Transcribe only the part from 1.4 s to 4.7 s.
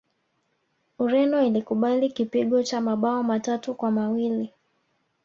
ilikubali kipigo cha mabao matatu kwa mawili